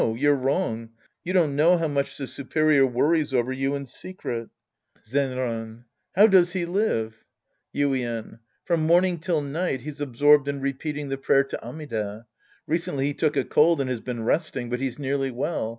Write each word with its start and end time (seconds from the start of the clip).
You're 0.15 0.33
wrong. 0.33 0.89
You 1.23 1.31
don't 1.33 1.55
know 1.55 1.77
how 1.77 1.87
much 1.87 2.17
the 2.17 2.25
superior 2.25 2.87
worries 2.87 3.35
over 3.35 3.51
you 3.53 3.75
in 3.75 3.85
secret. 3.85 4.49
Sc. 5.03 5.15
I 5.15 5.27
The 5.27 5.35
Priest 5.35 5.37
and 5.45 5.53
His 5.53 5.53
Disciples 5.53 5.83
105 6.15 6.15
Zenran. 6.15 6.15
How 6.15 6.27
does 6.27 6.53
he 6.53 6.65
live? 6.65 7.17
Yiden. 7.75 8.39
From 8.65 8.87
morning 8.87 9.19
till 9.19 9.41
night, 9.41 9.81
he's 9.81 10.01
absorbed 10.01 10.47
in 10.47 10.59
repeating 10.59 11.09
the 11.09 11.19
prayer 11.19 11.43
to 11.43 11.63
Amida. 11.63 12.25
Recently 12.65 13.05
he 13.05 13.13
took 13.13 13.37
a 13.37 13.43
cold 13.43 13.79
and's 13.79 13.99
been 14.01 14.23
resting, 14.23 14.71
but 14.71 14.79
he's 14.79 14.97
nearly 14.97 15.29
well. 15.29 15.69